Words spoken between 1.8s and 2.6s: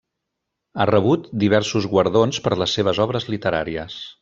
guardons per